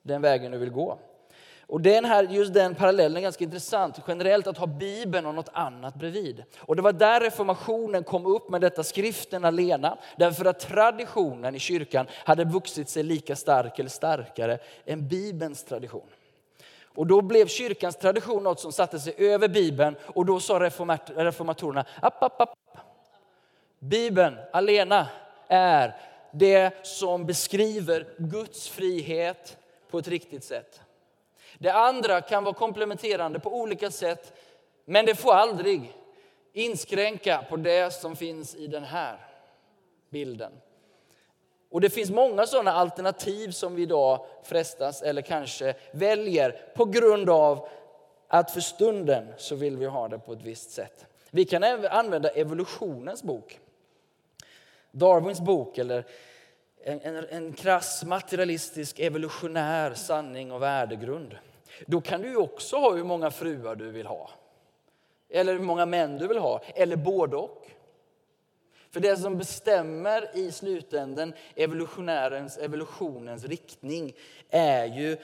[0.03, 0.99] den vägen du vill gå.
[1.69, 4.01] Och den här, just den parallellen är ganska intressant.
[4.09, 6.45] Generellt att ha Bibeln och något annat bredvid.
[6.59, 9.99] Och det var där reformationen kom upp med detta skriften alena.
[10.17, 16.07] Därför att traditionen i kyrkan hade vuxit sig lika stark eller starkare än Bibelns tradition.
[16.85, 21.85] Och då blev kyrkans tradition något som satte sig över Bibeln och då sa reformatorerna,
[22.03, 22.59] app, app, app.
[23.79, 25.07] Bibeln alena
[25.49, 25.97] är
[26.33, 29.57] det som beskriver Guds frihet
[29.91, 30.81] på ett riktigt sätt.
[31.59, 34.33] Det andra kan vara komplementerande på olika sätt,
[34.85, 35.93] men det får aldrig
[36.53, 39.27] inskränka på det som finns i den här
[40.11, 40.53] bilden.
[41.71, 47.31] Och Det finns många sådana alternativ som vi idag frestas eller kanske väljer på grund
[47.31, 47.69] av
[48.29, 51.07] att för stunden så vill vi ha det på ett visst sätt.
[51.31, 53.61] Vi kan även använda evolutionens bok.
[54.91, 56.05] Darwins bok eller
[56.87, 61.37] en, en, en krass materialistisk evolutionär sanning och värdegrund.
[61.87, 64.31] Då kan du också ha hur många fruar du vill ha.
[65.29, 67.71] Eller hur många män du vill ha, eller både och.
[68.91, 74.15] För det som bestämmer i slutänden evolutionärens, evolutionens riktning
[74.51, 75.17] är ju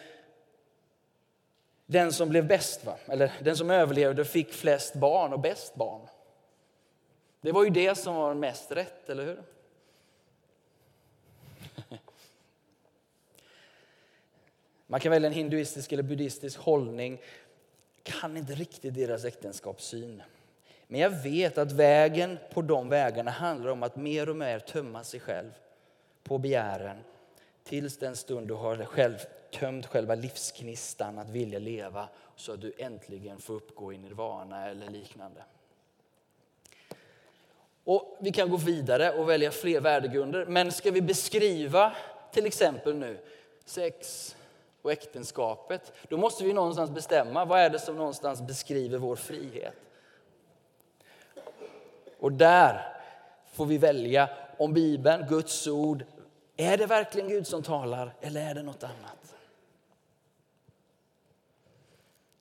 [1.86, 2.96] den som blev bäst, va?
[3.06, 6.08] eller den som överlevde och fick flest barn och bäst barn.
[7.40, 9.42] Det var ju det som var mest rätt, eller hur?
[14.92, 17.20] Man kan välja en hinduistisk eller buddhistisk hållning.
[18.02, 20.22] Kan inte riktigt deras äktenskapssyn.
[20.86, 25.04] Men jag vet att vägen på de vägarna handlar om att mer och mer tömma
[25.04, 25.50] sig själv
[26.22, 26.96] på begären
[27.64, 29.16] tills den stund du har själv
[29.52, 34.90] tömt själva livsknistan att vilja leva så att du äntligen får uppgå i nirvana eller
[34.90, 35.44] liknande.
[37.84, 40.46] Och Vi kan gå vidare och välja fler värdegrunder.
[40.46, 41.96] Men ska vi beskriva
[42.32, 43.18] till exempel nu
[43.64, 44.36] sex,
[44.82, 49.74] och äktenskapet, då måste vi någonstans bestämma vad är det som någonstans beskriver vår frihet.
[52.18, 52.96] Och där
[53.52, 56.04] får vi välja om Bibeln, Guds ord,
[56.56, 59.34] är det verkligen Gud som talar eller är det något annat?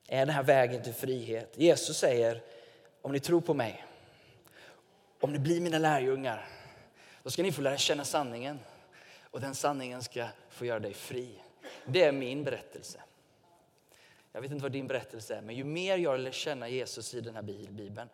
[0.06, 1.52] Är det här vägen till frihet?
[1.58, 2.42] Jesus säger,
[3.02, 3.84] om ni tror på mig,
[5.20, 6.48] om ni blir mina lärjungar,
[7.22, 8.58] då ska ni få lära känna sanningen.
[9.30, 11.34] Och den sanningen ska få göra dig fri.
[11.86, 13.00] Det är min berättelse.
[14.32, 17.20] Jag vet inte vad din berättelse är, men ju mer jag lär känna Jesus i
[17.20, 18.08] den här Bibeln,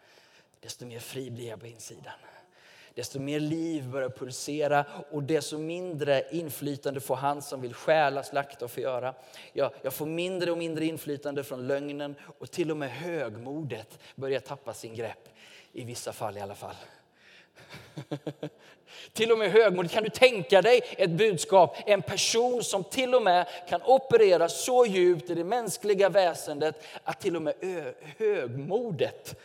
[0.60, 2.14] desto mer fri blir jag på insidan.
[2.94, 8.64] Desto mer liv börjar pulsera och desto mindre inflytande får han som vill stjäla, slakta
[8.64, 9.14] och förgöra.
[9.52, 14.40] Jag, jag får mindre och mindre inflytande från lögnen och till och med högmodet börjar
[14.40, 15.28] tappa sin grepp.
[15.72, 16.74] I vissa fall i alla fall.
[19.12, 19.90] till och med högmod.
[19.90, 24.86] Kan du tänka dig ett budskap, en person som till och med kan operera så
[24.86, 27.54] djupt i det mänskliga väsendet att till och med
[28.18, 29.38] högmodet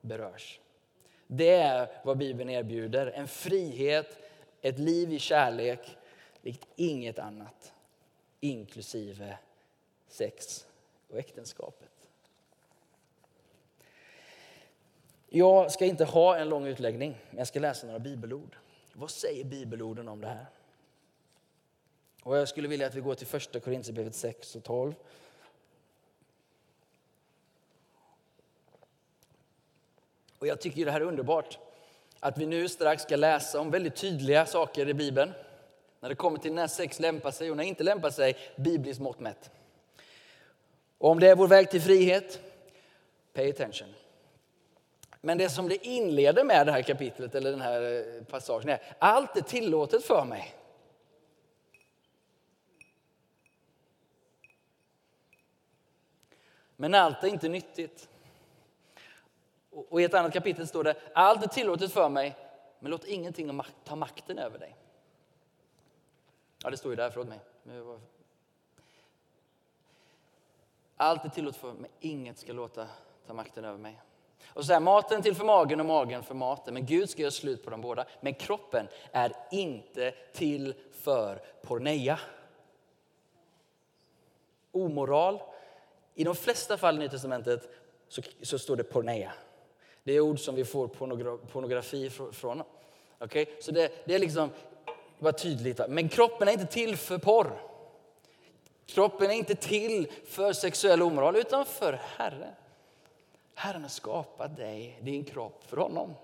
[0.00, 0.60] berörs.
[1.26, 3.06] Det är vad Bibeln erbjuder.
[3.06, 4.18] En frihet,
[4.62, 5.96] ett liv i kärlek,
[6.42, 7.72] likt inget annat.
[8.40, 9.38] Inklusive
[10.08, 10.66] sex
[11.10, 11.85] och äktenskapet.
[15.36, 18.56] Jag ska inte ha en lång utläggning, men jag ska läsa några bibelord.
[18.92, 20.46] Vad säger bibelorden om det här?
[22.22, 24.94] Och jag skulle vilja att vi går till första Korinthierbrevet 6 och 12.
[30.38, 31.58] Och jag tycker det här är underbart.
[32.20, 35.32] Att vi nu strax ska läsa om väldigt tydliga saker i Bibeln.
[36.00, 39.20] När det kommer till när sex lämpar sig och när inte lämpar sig, bibliskt mått
[39.20, 39.50] mätt.
[40.98, 42.40] Och om det är vår väg till frihet,
[43.32, 43.88] pay attention.
[45.26, 48.80] Men det som det inleder med det här kapitlet, eller den här eh, passagen, är
[48.98, 50.54] allt är tillåtet för mig.
[56.76, 58.08] Men allt är inte nyttigt.
[59.70, 62.36] Och i ett annat kapitel står det, allt är tillåtet för mig,
[62.78, 64.76] men låt ingenting ta makten över dig.
[66.62, 67.40] Ja, det står ju där, förlåt mig.
[70.96, 72.88] Allt är tillåtet för mig, men inget ska låta
[73.26, 74.00] ta makten över mig.
[74.46, 76.74] Och så här, maten till för magen och magen för maten.
[76.74, 78.06] Men Gud ska göra slut på dem båda.
[78.20, 82.20] Men kroppen är inte till för porneia.
[84.72, 85.42] Omoral.
[86.14, 87.70] I de flesta fall i Nya Testamentet
[88.08, 89.32] så, så står det porneia.
[90.04, 92.62] Det är ord som vi får pornogra pornografi från.
[93.20, 93.46] Okay?
[93.60, 94.50] Så det, det är liksom,
[95.18, 95.80] bara tydligt.
[95.88, 97.62] Men kroppen är inte till för porr.
[98.86, 102.52] Kroppen är inte till för sexuell omoral, utan för Herren.
[103.58, 106.14] Herren har skapat dig, din kropp, för honom.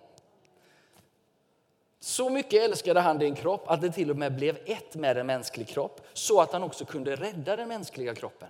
[2.01, 5.27] Så mycket älskade han din kropp att det till och med blev ett med en
[5.27, 8.49] mänsklig kropp så att han också kunde rädda den mänskliga kroppen.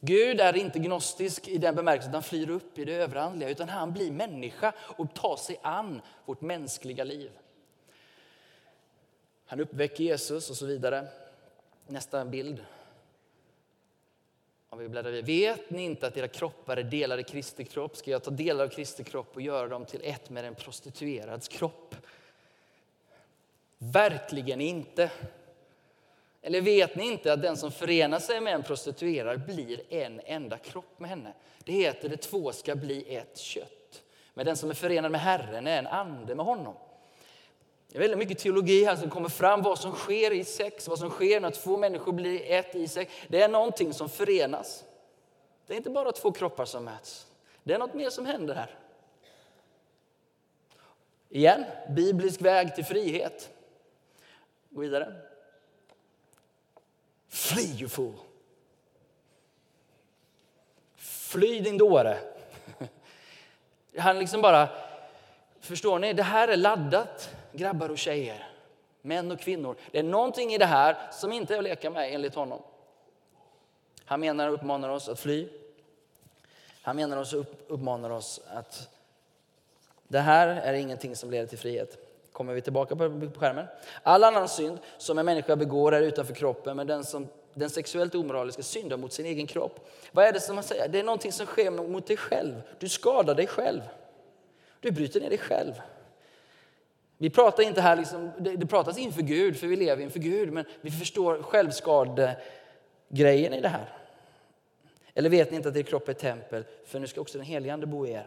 [0.00, 3.68] Gud är inte gnostisk i den bemärkelsen att han flyr upp i det överandliga utan
[3.68, 7.30] han blir människa och tar sig an vårt mänskliga liv.
[9.46, 11.06] Han uppväcker Jesus och så vidare.
[11.86, 12.64] Nästa bild.
[14.74, 17.96] Om vi bläddrar Vet ni inte att era kroppar är delar i Kristi kropp?
[17.96, 21.48] Ska jag ta delar av Kristi kropp och göra dem till ett med en prostituerads
[21.48, 21.94] kropp?
[23.78, 25.10] Verkligen inte.
[26.42, 30.58] Eller vet ni inte att den som förenar sig med en prostituerad blir en enda
[30.58, 31.32] kropp med henne?
[31.64, 34.02] Det heter det två ska bli ett kött.
[34.34, 36.74] Men den som är förenad med Herren är en ande med honom.
[37.94, 40.98] Det är väldigt mycket teologi här som kommer fram, vad som sker i sex, vad
[40.98, 43.12] som sker när två människor blir ett i sex.
[43.28, 44.84] Det är någonting som förenas.
[45.66, 47.26] Det är inte bara två kroppar som möts.
[47.62, 48.78] Det är något mer som händer här.
[51.28, 53.50] Igen, biblisk väg till frihet.
[54.70, 55.14] Gå vidare.
[57.28, 58.14] Fly you fool.
[60.96, 62.18] Fly din dåre.
[63.98, 64.68] Han liksom bara,
[65.60, 68.48] förstår ni, det här är laddat grabbar och tjejer,
[69.02, 69.76] män och kvinnor.
[69.90, 72.62] Det är någonting i det här som inte är att leka med enligt honom.
[74.04, 75.48] Han menar och uppmanar oss att fly.
[76.82, 78.88] Han menar oss och uppmanar oss att
[80.08, 81.98] det här är ingenting som leder till frihet.
[82.32, 83.66] Kommer vi tillbaka på skärmen.
[84.02, 88.14] All annan synd som en människa begår är utanför kroppen, men den som den sexuellt
[88.14, 89.88] omoraliska syndar mot sin egen kropp.
[90.12, 90.88] Vad är det som man säger?
[90.88, 92.62] Det är någonting som sker mot dig själv.
[92.78, 93.80] Du skadar dig själv.
[94.80, 95.72] Du bryter ner dig själv.
[97.24, 100.52] Vi pratar inte här, liksom, det, det pratas inför Gud, för vi lever inför Gud,
[100.52, 103.88] men vi förstår självskadegrejen i det här.
[105.14, 107.46] Eller vet ni inte att er kropp är ett tempel, för nu ska också den
[107.46, 108.26] helige Ande bo i er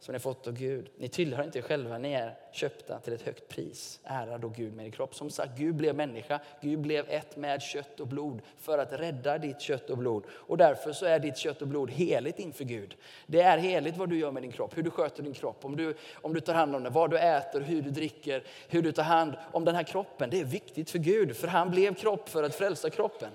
[0.00, 0.90] som ni fått av Gud.
[0.96, 4.00] Ni tillhör inte er själva, ni är köpta till ett högt pris.
[4.04, 5.14] Ära då Gud med er kropp.
[5.14, 9.38] Som sagt, Gud blev människa, Gud blev ett med kött och blod för att rädda
[9.38, 10.24] ditt kött och blod.
[10.30, 12.96] Och därför så är ditt kött och blod heligt inför Gud.
[13.26, 15.76] Det är heligt vad du gör med din kropp, hur du sköter din kropp, om
[15.76, 18.92] du, om du tar hand om den, vad du äter, hur du dricker, hur du
[18.92, 20.30] tar hand om den här kroppen.
[20.30, 23.30] Det är viktigt för Gud, för han blev kropp för att frälsa kroppen.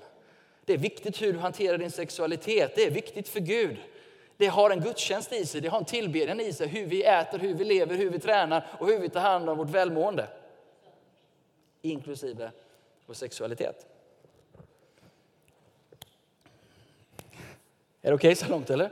[0.65, 3.77] Det är viktigt hur du hanterar din sexualitet, det är viktigt för Gud.
[4.37, 7.39] Det har en gudstjänst i sig, det har en tillbedjan i sig, hur vi äter,
[7.39, 10.27] hur vi lever, hur vi tränar och hur vi tar hand om vårt välmående.
[11.81, 12.51] Inklusive
[13.05, 13.85] vår sexualitet.
[18.01, 18.89] Är det okej okay så långt eller?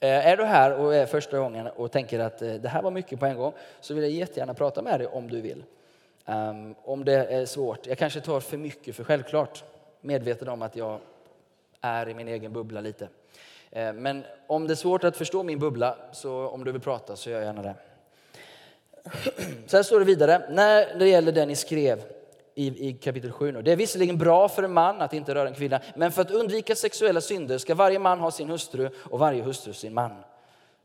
[0.00, 2.90] Eh, är du här och är första gången och tänker att eh, det här var
[2.90, 5.64] mycket på en gång så vill jag jättegärna prata med dig om du vill.
[6.26, 7.86] Um, om det är svårt.
[7.86, 9.64] Jag kanske tar för mycket för självklart.
[10.00, 11.00] Medveten om att jag
[11.80, 13.08] är i min egen bubbla lite.
[13.74, 17.16] Eh, men om det är svårt att förstå min bubbla, så om du vill prata
[17.16, 17.74] så gör jag gärna det.
[19.66, 22.02] Så här står det vidare, när det gäller det ni skrev
[22.54, 23.52] i, i kapitel 7.
[23.52, 23.62] Nu.
[23.62, 26.30] Det är visserligen bra för en man att inte röra en kvinna, men för att
[26.30, 30.24] undvika sexuella synder ska varje man ha sin hustru och varje hustru sin man.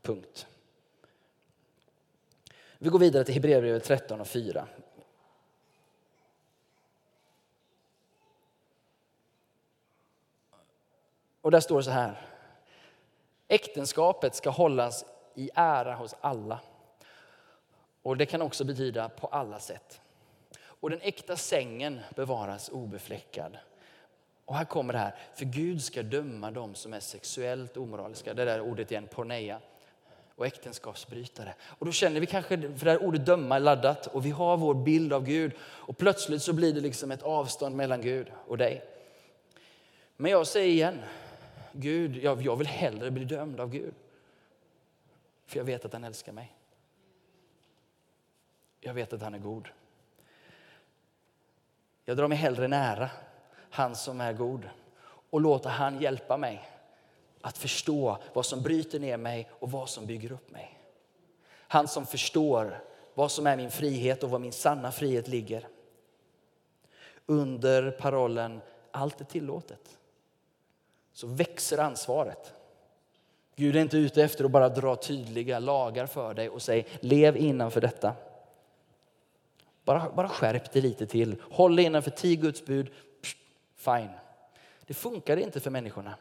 [0.02, 0.46] Punkt.
[2.78, 4.66] Vi går vidare till Hebreerbrevet 13 och 4.
[11.40, 12.29] Och där står det så här.
[13.50, 16.60] Äktenskapet ska hållas i ära hos alla.
[18.02, 20.00] Och det kan också betyda på alla sätt.
[20.62, 23.58] Och den äkta sängen bevaras obefläckad.
[24.44, 28.34] Och här kommer det här, för Gud ska döma dem som är sexuellt omoraliska.
[28.34, 29.60] Det där ordet igen, porneia.
[30.34, 31.54] Och äktenskapsbrytare.
[31.78, 34.56] Och då känner vi kanske, för det här ordet döma är laddat och vi har
[34.56, 35.52] vår bild av Gud.
[35.60, 38.84] Och plötsligt så blir det liksom ett avstånd mellan Gud och dig.
[40.16, 41.02] Men jag säger igen,
[41.72, 43.94] Gud, jag, jag vill hellre bli dömd av Gud.
[45.46, 46.56] För jag vet att han älskar mig.
[48.80, 49.68] Jag vet att han är god.
[52.04, 53.10] Jag drar mig hellre nära
[53.70, 54.68] han som är god
[55.30, 56.70] och låter han hjälpa mig
[57.40, 60.78] att förstå vad som bryter ner mig och vad som bygger upp mig.
[61.52, 65.68] Han som förstår vad som är min frihet och var min sanna frihet ligger.
[67.26, 69.99] Under parollen allt är tillåtet
[71.12, 72.54] så växer ansvaret.
[73.56, 77.36] Gud är inte ute efter att bara dra tydliga lagar för dig och säga lev
[77.36, 78.14] innanför detta.
[79.84, 81.36] Bara, bara skärp dig lite till.
[81.50, 82.90] Håll dig innanför tio Guds bud.
[83.22, 83.36] Psh,
[83.76, 84.10] fine.
[84.86, 86.14] Det funkar inte för människorna.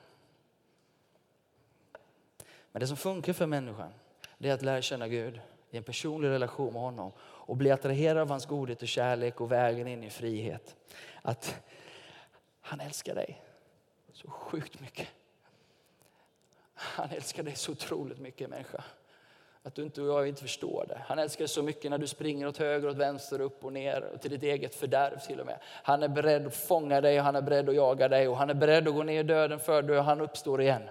[2.71, 3.93] Men det som funkar för människan
[4.37, 8.17] det är att lära känna Gud i en personlig relation med honom och bli attraherad
[8.17, 10.75] av hans godhet och kärlek och vägen in i frihet.
[11.21, 11.55] Att
[12.61, 13.41] han älskar dig
[14.21, 15.07] så sjukt mycket.
[16.73, 18.83] Han älskar dig så otroligt mycket människa.
[19.63, 21.01] Att du inte och jag inte förstår det.
[21.07, 24.03] Han älskar dig så mycket när du springer åt höger, åt vänster, upp och ner
[24.13, 25.59] och till ditt eget fördärv till och med.
[25.63, 28.49] Han är beredd att fånga dig och han är beredd att jaga dig och han
[28.49, 30.83] är beredd att gå ner i döden för dig och han uppstår igen.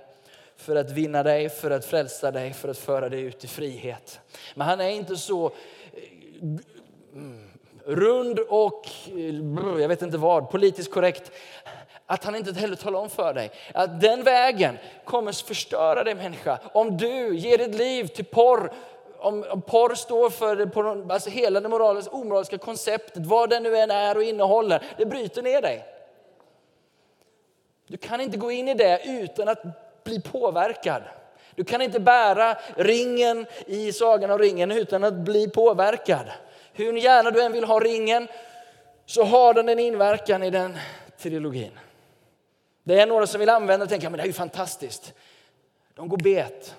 [0.56, 4.20] För att vinna dig, för att frälsa dig, för att föra dig ut i frihet.
[4.54, 5.52] Men han är inte så eh,
[7.12, 7.48] mm,
[7.84, 11.32] rund och, eh, jag vet inte vad, politiskt korrekt
[12.10, 16.58] att han inte heller talar om för dig att den vägen kommer förstöra dig människa.
[16.72, 18.72] Om du ger ditt liv till porr,
[19.18, 23.76] om, om porr står för porr, alltså hela det moraliska, omoraliska konceptet, vad det nu
[23.76, 25.84] än är och innehåller, det bryter ner dig.
[27.86, 29.62] Du kan inte gå in i det utan att
[30.04, 31.02] bli påverkad.
[31.54, 36.26] Du kan inte bära ringen i Sagan om ringen utan att bli påverkad.
[36.72, 38.28] Hur gärna du än vill ha ringen
[39.06, 40.78] så har den en inverkan i den
[41.18, 41.78] trilogin.
[42.88, 45.14] Det är några som vill använda och tänka men det är ju fantastiskt.
[45.94, 46.74] De går bet.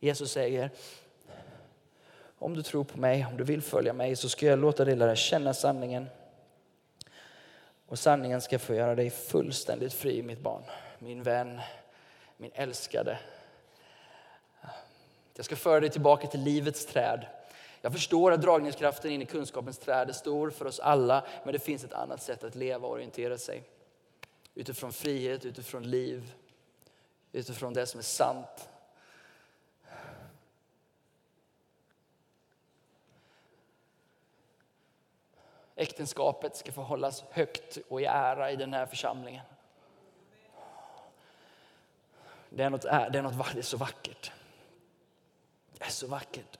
[0.00, 0.70] Jesus säger
[2.38, 4.96] om du tror på mig, om du vill följa mig så ska jag låta dig
[4.96, 6.06] lära känna sanningen.
[7.86, 10.62] Och sanningen ska få göra dig fullständigt fri mitt barn,
[10.98, 11.60] min vän,
[12.36, 13.18] min älskade.
[15.36, 17.26] Jag ska föra dig tillbaka till livets träd
[17.80, 21.58] jag förstår att dragningskraften in i kunskapens träd är stor för oss alla, men det
[21.58, 23.62] finns ett annat sätt att leva och orientera sig.
[24.54, 26.34] Utifrån frihet, utifrån liv,
[27.32, 28.68] utifrån det som är sant.
[35.76, 39.44] Äktenskapet ska få hållas högt och i ära i den här församlingen.
[42.50, 44.32] Det är något, det är, något, det är så vackert.
[45.78, 46.58] Det är så vackert.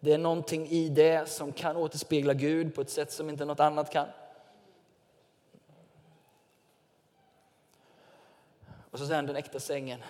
[0.00, 3.60] Det är någonting i det som kan återspegla Gud på ett sätt som inte något
[3.60, 4.06] annat kan.
[8.90, 10.02] Och så säger han den äkta sängen,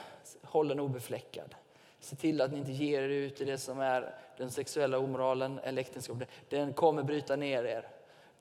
[0.42, 1.54] håll den obefläckad.
[2.00, 5.58] Se till att ni inte ger er ut i det som är den sexuella omoralen
[5.58, 6.28] eller äktenskapet.
[6.48, 7.88] Den kommer bryta ner er.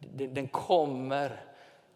[0.10, 1.42] Den kommer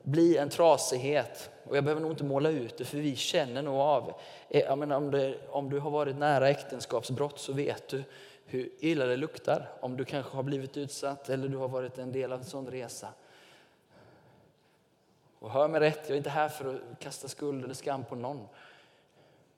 [0.04, 1.50] bli en trasighet.
[1.64, 4.14] Och jag behöver nog inte måla ut det, för vi känner nog av.
[4.50, 8.04] Jag menar, om, det, om du har varit nära äktenskapsbrott så vet du
[8.52, 12.12] hur illa det luktar om du kanske har blivit utsatt eller du har varit en
[12.12, 13.08] del av en sån resa.
[15.40, 18.16] Och hör mig rätt, jag är inte här för att kasta skuld eller skam på
[18.16, 18.48] någon.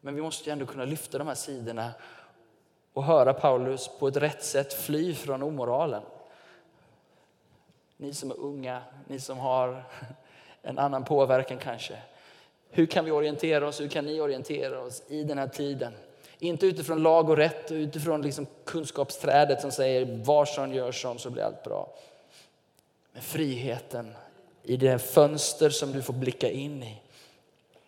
[0.02, 1.92] Men vi måste ju ändå kunna lyfta de här sidorna
[2.94, 6.04] och höra Paulus på ett rätt sätt fly från omoralen.
[7.98, 9.84] Ni som är unga, ni som har
[10.62, 11.98] en annan påverkan kanske.
[12.70, 15.94] Hur kan vi orientera oss, hur kan ni orientera oss i den här tiden?
[16.44, 21.18] Inte utifrån lag och rätt och utifrån liksom kunskapsträdet som säger var som gör som
[21.18, 21.94] så blir allt bra.
[23.14, 24.14] Men friheten
[24.64, 27.02] i det fönster som du får blicka in i.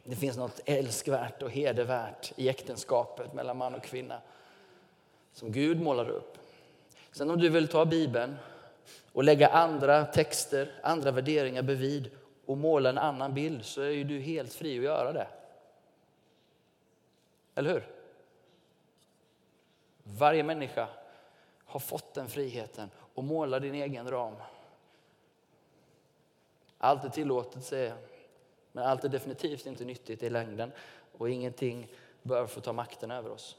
[0.04, 4.22] Det finns något älskvärt och hedervärt i äktenskapet mellan man och kvinna
[5.34, 6.38] som Gud målar upp.
[7.12, 8.36] Sen om du vill ta Bibeln
[9.12, 12.10] och lägga andra texter, andra värderingar bredvid
[12.46, 15.28] och måla en annan bild så är ju du helt fri att göra det.
[17.56, 17.95] Eller hur?
[20.08, 20.88] Varje människa
[21.66, 24.36] har fått den friheten och måla din egen ram.
[26.78, 27.98] Allt är tillåtet, säger jag.
[28.72, 30.72] Men allt är definitivt inte nyttigt i längden
[31.18, 31.88] och ingenting
[32.22, 33.58] bör få ta makten över oss.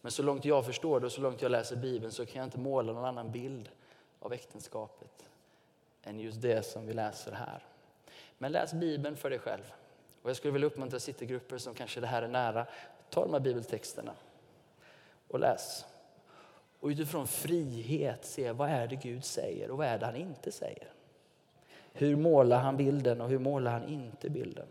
[0.00, 2.46] Men så långt jag förstår det och så långt jag läser Bibeln så kan jag
[2.46, 3.68] inte måla någon annan bild
[4.20, 5.28] av äktenskapet
[6.02, 7.62] än just det som vi läser här.
[8.38, 9.72] Men läs Bibeln för dig själv.
[10.24, 12.66] Och jag skulle vilja uppmuntra citygrupper som kanske det här är nära.
[13.10, 14.14] Ta de här bibeltexterna
[15.28, 15.84] och läs.
[16.80, 20.52] Och utifrån frihet se vad är det Gud säger och vad är det han inte
[20.52, 20.92] säger.
[21.92, 24.66] Hur målar han bilden och hur målar han inte bilden?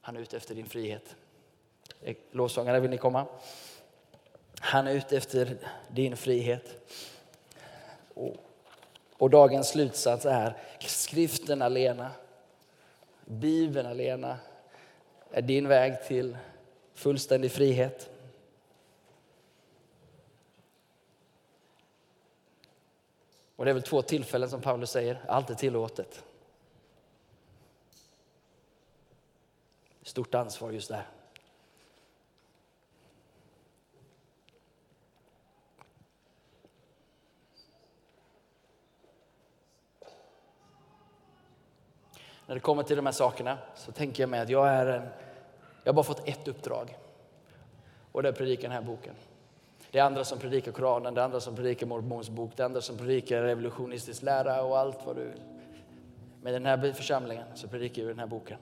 [0.00, 1.16] Han är ute efter din frihet.
[2.00, 3.26] Eh, Lovsångare, vill ni komma?
[4.60, 5.58] Han är ute efter
[5.88, 6.92] din frihet.
[8.14, 8.36] Oh
[9.22, 12.10] och dagens slutsats är skriften alena,
[13.24, 14.38] Bibeln alena
[15.30, 16.36] är din väg till
[16.94, 18.10] fullständig frihet.
[23.56, 26.24] Och det är väl två tillfällen som Paulus säger, allt är tillåtet.
[30.02, 31.06] Stort ansvar just där.
[42.46, 45.02] När det kommer till de här sakerna så tänker jag mig att jag är en,
[45.84, 46.96] jag har bara fått ett uppdrag.
[48.12, 49.14] Och det är att predika den här boken.
[49.90, 52.64] Det är andra som predikar Koranen, det är andra som predikar Mormons bok, det är
[52.64, 55.42] andra som predikar revolutionistisk lära och allt vad du vill.
[56.42, 58.58] Men i den här församlingen så predikar vi den här boken.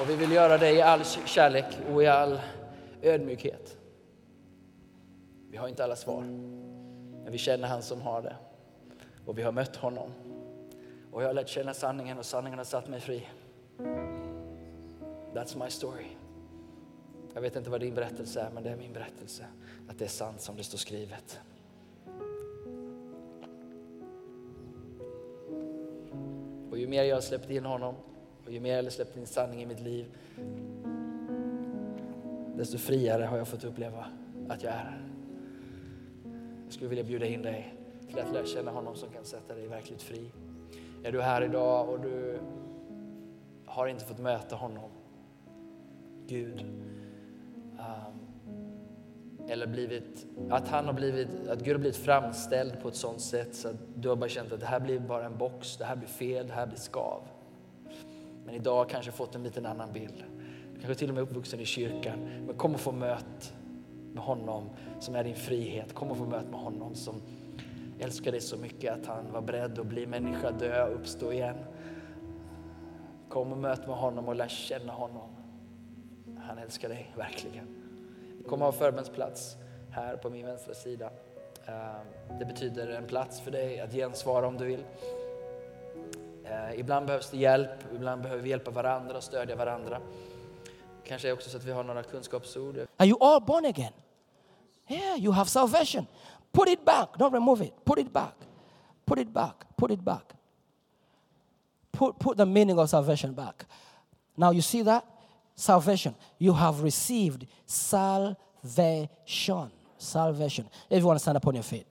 [0.00, 2.40] Och vi vill göra det i all kärlek och i all
[3.02, 3.77] ödmjukhet.
[5.50, 6.22] Vi har inte alla svar,
[7.22, 8.36] men vi känner han som har det.
[9.26, 10.10] Och vi har mött honom.
[11.12, 13.28] Och jag har lärt känna sanningen och sanningen har satt mig fri.
[15.34, 16.06] That's my story.
[17.34, 19.44] Jag vet inte vad din berättelse är, men det är min berättelse.
[19.88, 21.40] Att det är sant som det står skrivet.
[26.70, 27.94] Och ju mer jag har släppt in honom
[28.46, 30.06] och ju mer jag har släppt in sanning i mitt liv,
[32.56, 34.06] desto friare har jag fått uppleva
[34.48, 35.07] att jag är.
[36.68, 37.74] Jag skulle vilja bjuda in dig
[38.08, 40.30] till att lära känna honom som kan sätta dig verkligt fri.
[41.04, 42.38] Är du här idag och du
[43.66, 44.90] har inte fått möta honom,
[46.26, 46.60] Gud,
[47.72, 48.18] um,
[49.48, 53.54] eller blivit, att, han har blivit, att Gud har blivit framställd på ett sånt sätt
[53.54, 55.96] så att du har bara känt att det här blir bara en box, det här
[55.96, 57.22] blir fel, det här blir skav.
[58.44, 60.24] Men idag kanske fått en liten annan bild.
[60.74, 63.54] Du kanske till och med är uppvuxen i kyrkan, men kom och få möt
[64.18, 65.94] med honom som är din frihet.
[65.94, 67.22] Kom och få möte med honom som
[67.98, 71.56] älskar dig så mycket att han var beredd att bli människa, dö och uppstå igen.
[73.28, 75.30] Kom och möt med honom och lär känna honom.
[76.38, 77.66] Han älskar dig verkligen.
[78.38, 79.56] Vi kommer ha förbönsplats
[79.90, 81.10] här på min vänstra sida.
[81.66, 84.84] Eh, det betyder en plats för dig att gensvara om du vill.
[86.44, 90.00] Eh, ibland behövs det hjälp, ibland behöver vi hjälpa varandra och stödja varandra.
[91.04, 92.78] Kanske också så att vi har några kunskapsord.
[92.96, 93.92] Are you all born again?
[94.88, 96.06] Yeah, you have salvation.
[96.52, 97.16] Put it back.
[97.18, 97.74] Don't remove it.
[97.84, 98.34] Put it back.
[99.06, 99.64] Put it back.
[99.76, 100.32] Put it back.
[101.92, 103.64] Put, put the meaning of salvation back.
[104.36, 105.04] Now, you see that?
[105.54, 106.14] Salvation.
[106.38, 108.36] You have received salvation.
[109.98, 110.68] Salvation.
[110.90, 111.86] Everyone stand up on your feet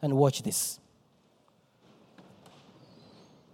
[0.00, 0.80] and watch this.